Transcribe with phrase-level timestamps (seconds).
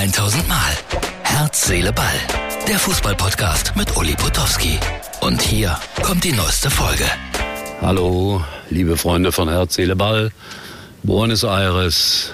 [0.00, 0.72] 1000 Mal.
[1.24, 2.06] Herz, Seele, Ball.
[2.66, 4.78] Der Fußballpodcast mit Uli Potowski.
[5.20, 7.04] Und hier kommt die neueste Folge.
[7.82, 10.30] Hallo, liebe Freunde von Herz, Seele, Ball.
[11.02, 12.32] Buenos Aires,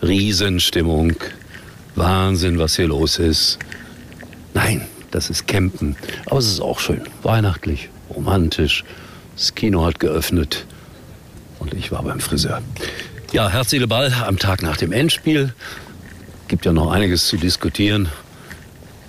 [0.00, 1.12] Riesenstimmung.
[1.96, 3.58] Wahnsinn, was hier los ist.
[4.54, 5.96] Nein, das ist Campen.
[6.24, 7.02] Aber es ist auch schön.
[7.22, 8.84] Weihnachtlich, romantisch.
[9.36, 10.64] Das Kino hat geöffnet.
[11.58, 12.62] Und ich war beim Friseur.
[13.32, 15.52] Ja, Herz, Seele, Ball am Tag nach dem Endspiel.
[16.52, 18.10] Gibt ja noch einiges zu diskutieren.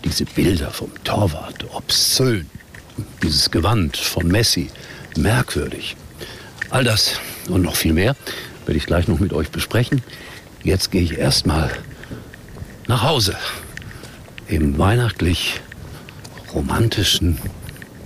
[0.05, 2.49] Diese Bilder vom Torwart, obszön.
[3.21, 4.69] Dieses Gewand von Messi,
[5.17, 5.97] merkwürdig.
[6.69, 8.15] All das und noch viel mehr
[8.65, 10.01] werde ich gleich noch mit euch besprechen.
[10.63, 11.69] Jetzt gehe ich erstmal
[12.87, 13.35] nach Hause.
[14.47, 15.59] Im weihnachtlich
[16.53, 17.39] romantischen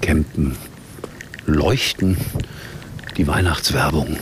[0.01, 0.57] Campen
[1.45, 2.17] leuchten
[3.17, 4.17] die Weihnachtswerbung.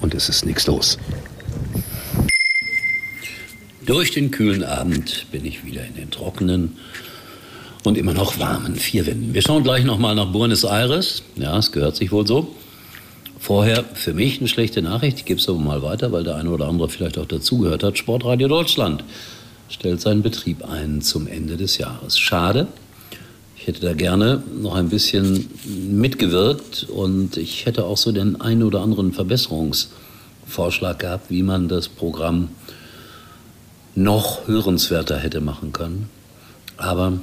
[0.00, 0.96] Und es ist nichts los.
[3.86, 6.76] Durch den kühlen Abend bin ich wieder in den trockenen
[7.82, 9.34] und immer noch warmen vier Wänden.
[9.34, 11.22] Wir schauen gleich nochmal nach Buenos Aires.
[11.36, 12.54] Ja, es gehört sich wohl so.
[13.38, 16.48] Vorher für mich eine schlechte Nachricht, ich gebe es aber mal weiter, weil der eine
[16.48, 17.98] oder andere vielleicht auch dazugehört hat.
[17.98, 19.04] Sportradio Deutschland
[19.68, 22.18] stellt seinen Betrieb ein zum Ende des Jahres.
[22.18, 22.68] Schade.
[23.58, 25.50] Ich hätte da gerne noch ein bisschen
[25.90, 31.88] mitgewirkt und ich hätte auch so den einen oder anderen Verbesserungsvorschlag gehabt, wie man das
[31.88, 32.48] Programm
[33.94, 36.08] noch hörenswerter hätte machen können.
[36.76, 37.18] Aber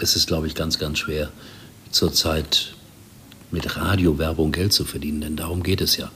[0.00, 1.30] es ist, glaube ich, ganz, ganz schwer,
[1.90, 2.74] zurzeit
[3.50, 6.10] mit Radiowerbung Geld zu verdienen, denn darum geht es ja.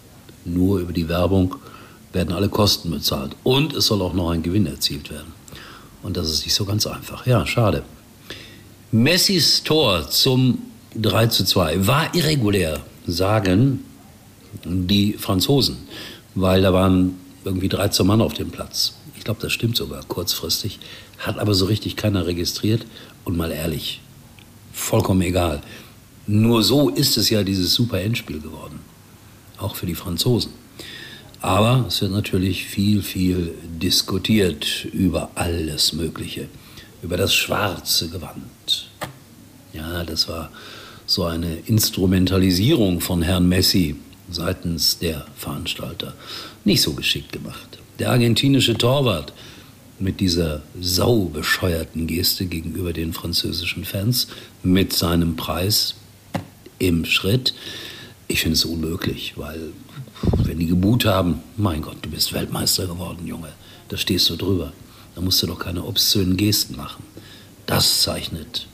[0.45, 1.57] Nur über die Werbung
[2.13, 5.33] werden alle Kosten bezahlt und es soll auch noch ein Gewinn erzielt werden.
[6.03, 7.27] Und das ist nicht so ganz einfach.
[7.27, 7.83] Ja, schade.
[8.91, 10.59] Messis Tor zum
[10.97, 13.85] 3 zu 2 war irregulär, sagen
[14.65, 15.77] die Franzosen,
[16.35, 18.95] weil da waren irgendwie 13 Mann auf dem Platz.
[19.21, 20.79] Ich glaube, das stimmt sogar kurzfristig.
[21.19, 22.87] Hat aber so richtig keiner registriert.
[23.27, 24.01] Und mal ehrlich,
[24.73, 25.61] vollkommen egal.
[26.27, 28.81] Nur so ist es ja dieses super Endspiel geworden.
[29.59, 30.53] Auch für die Franzosen.
[31.43, 36.49] Aber es wird natürlich viel, viel diskutiert über alles Mögliche.
[37.03, 38.89] Über das schwarze Gewand.
[39.75, 40.51] Ja, das war
[41.05, 43.97] so eine Instrumentalisierung von Herrn Messi
[44.31, 46.15] seitens der Veranstalter.
[46.65, 47.79] Nicht so geschickt gemacht.
[47.99, 49.33] Der argentinische Torwart
[49.99, 54.29] mit dieser saubescheuerten Geste gegenüber den französischen Fans
[54.63, 55.95] mit seinem Preis
[56.79, 57.55] im Schritt.
[58.29, 59.73] Ich finde es unmöglich, weil
[60.45, 63.53] wenn die geboot haben, mein Gott, du bist Weltmeister geworden, Junge,
[63.89, 64.73] da stehst du drüber.
[65.15, 67.05] Da musst du doch keine obszönen Gesten machen.
[67.67, 68.67] Das zeichnet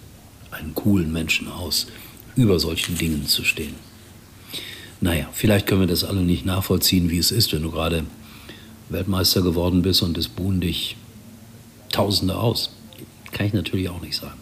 [0.50, 1.87] einen coolen Menschen aus,
[2.34, 3.75] über solchen Dingen zu stehen.
[5.00, 8.04] Naja, vielleicht können wir das alle nicht nachvollziehen, wie es ist, wenn du gerade
[8.88, 10.96] Weltmeister geworden bist und es buhen dich
[11.92, 12.70] Tausende aus.
[13.32, 14.38] Kann ich natürlich auch nicht sagen.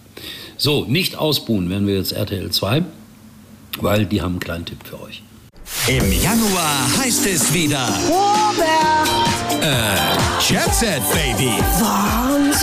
[0.56, 2.84] So, nicht ausbuhen, wenn wir jetzt RTL 2,
[3.81, 5.22] weil die haben einen kleinen Tipp für euch.
[5.87, 9.62] Im Januar heißt es wieder Robert!
[9.62, 11.53] Äh, Jet Set, Baby.
[11.81, 12.53] Wahnsinn!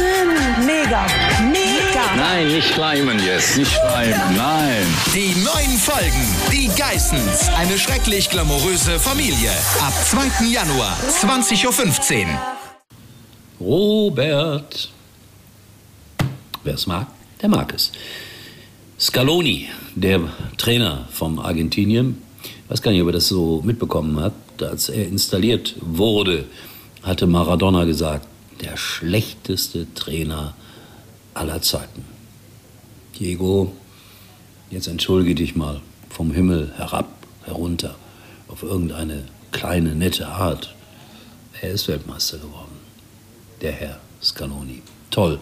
[2.42, 4.84] Nein, nicht schleimen jetzt, nicht schleimen, nein.
[5.14, 9.52] Die neuen Folgen, die Geissens, eine schrecklich glamouröse Familie.
[9.80, 10.48] Ab 2.
[10.48, 12.30] Januar, 20.15 Uhr.
[13.60, 14.90] Robert.
[16.64, 17.06] Wer es mag,
[17.44, 17.92] der mag es.
[19.00, 20.22] Scaloni, der
[20.58, 25.08] Trainer von Argentinien, ich weiß gar nicht, ob er das so mitbekommen hat, als er
[25.08, 26.46] installiert wurde,
[27.04, 28.26] hatte Maradona gesagt,
[28.62, 30.56] der schlechteste Trainer
[31.36, 32.04] aller Zeiten.
[33.20, 33.74] Diego,
[34.70, 37.10] jetzt entschuldige dich mal vom Himmel herab,
[37.46, 37.96] herunter,
[38.48, 40.76] auf irgendeine kleine, nette Art.
[41.62, 42.82] Er ist Weltmeister geworden
[43.62, 44.82] der Herr Scaloni.
[45.10, 45.40] Toll.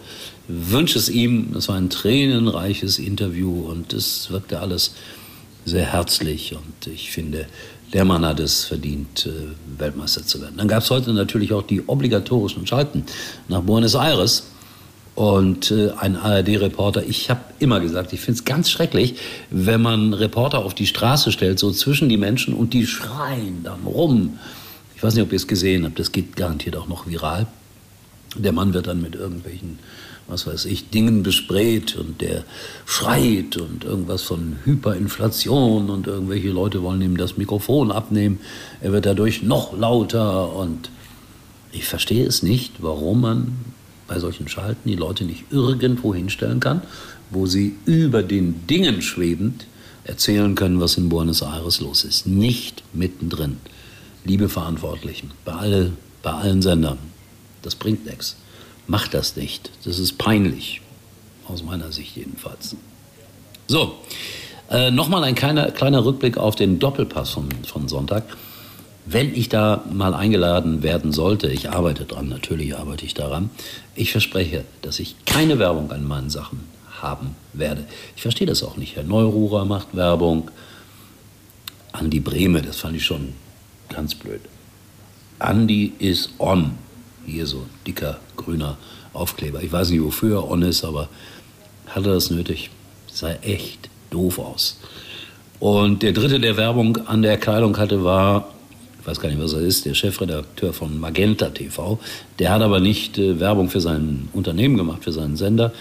[0.47, 1.55] Wünsche es ihm.
[1.55, 4.93] Es war ein tränenreiches Interview und es wirkte alles
[5.65, 7.45] sehr herzlich und ich finde,
[7.93, 10.57] der Mann hat es verdient, äh, Weltmeister zu werden.
[10.57, 13.03] Dann gab es heute natürlich auch die obligatorischen Schalten
[13.47, 14.47] nach Buenos Aires
[15.19, 17.03] und äh, ein ARD-Reporter.
[17.05, 19.15] Ich habe immer gesagt, ich finde es ganz schrecklich,
[19.49, 23.83] wenn man Reporter auf die Straße stellt, so zwischen die Menschen und die schreien dann
[23.83, 24.39] rum.
[24.95, 27.47] Ich weiß nicht, ob ihr es gesehen habt, das geht garantiert auch noch viral.
[28.37, 29.79] Der Mann wird dann mit irgendwelchen,
[30.29, 32.45] was weiß ich, Dingen besprayt und der
[32.85, 38.39] schreit und irgendwas von Hyperinflation und irgendwelche Leute wollen ihm das Mikrofon abnehmen.
[38.79, 40.89] Er wird dadurch noch lauter und
[41.73, 43.57] ich verstehe es nicht, warum man
[44.09, 46.81] bei solchen Schalten die Leute nicht irgendwo hinstellen kann,
[47.29, 49.67] wo sie über den Dingen schwebend
[50.03, 52.27] erzählen können, was in Buenos Aires los ist.
[52.27, 53.57] Nicht mittendrin.
[54.25, 56.97] Liebe Verantwortlichen, bei, alle, bei allen Sendern,
[57.61, 58.35] Das bringt nichts.
[58.87, 59.69] Macht das nicht.
[59.85, 60.81] Das ist peinlich.
[61.47, 62.75] Aus meiner Sicht jedenfalls.
[63.67, 63.95] So,
[64.69, 68.23] äh, nochmal ein kleiner, kleiner Rückblick auf den Doppelpass von, von Sonntag.
[69.11, 73.49] Wenn ich da mal eingeladen werden sollte, ich arbeite dran, natürlich arbeite ich daran,
[73.95, 76.59] ich verspreche, dass ich keine Werbung an meinen Sachen
[77.01, 77.85] haben werde.
[78.15, 78.95] Ich verstehe das auch nicht.
[78.95, 80.51] Herr Neururer macht Werbung.
[81.91, 83.33] Andi Brehme, das fand ich schon
[83.89, 84.41] ganz blöd.
[85.39, 86.73] Andi ist on.
[87.25, 88.77] Hier so dicker grüner
[89.13, 89.63] Aufkleber.
[89.63, 91.09] Ich weiß nicht, wofür er on ist, aber
[91.87, 92.69] hat er das nötig?
[93.11, 94.79] Sah echt doof aus.
[95.59, 98.53] Und der dritte, der Werbung an der Kleidung hatte, war,
[98.99, 101.99] ich weiß gar nicht, was er ist, der Chefredakteur von Magenta TV.
[102.37, 105.73] Der hat aber nicht äh, Werbung für sein Unternehmen gemacht, für seinen Sender,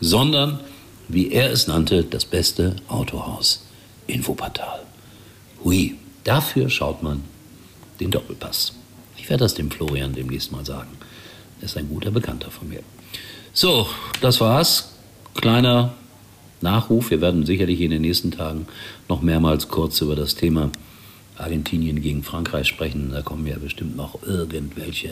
[0.00, 0.60] sondern,
[1.08, 3.64] wie er es nannte, das beste Autohaus
[4.06, 4.80] in Wuppertal.
[5.64, 5.94] Hui,
[6.24, 7.22] dafür schaut man
[7.98, 8.74] den Doppelpass.
[9.16, 10.90] Ich werde das dem Florian demnächst mal sagen.
[11.60, 12.80] Er ist ein guter Bekannter von mir.
[13.52, 13.88] So,
[14.20, 14.92] das war's.
[15.34, 15.94] Kleiner
[16.60, 17.10] Nachruf.
[17.10, 18.66] Wir werden sicherlich in den nächsten Tagen
[19.08, 20.70] noch mehrmals kurz über das Thema
[21.38, 23.10] Argentinien gegen Frankreich sprechen.
[23.12, 25.10] Da kommen ja bestimmt noch irgendwelche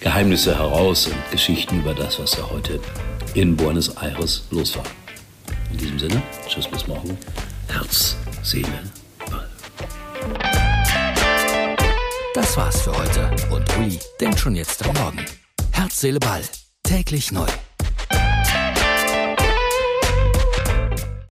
[0.00, 2.80] Geheimnisse heraus und Geschichten über das, was da heute
[3.34, 4.84] in Buenos Aires los war.
[5.70, 7.16] In diesem Sinne, tschüss bis morgen.
[7.68, 8.66] Herz, Seele,
[9.30, 9.48] Ball.
[12.34, 15.24] Das war's für heute und Uli denkt schon jetzt am Morgen.
[15.72, 16.42] Herz, Seele, Ball.
[16.82, 17.46] Täglich neu.